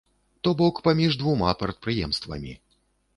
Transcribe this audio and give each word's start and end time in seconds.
То 0.45 0.53
бок 0.61 0.79
паміж 0.87 1.17
двума 1.21 1.51
прадпрыемствамі. 1.59 2.55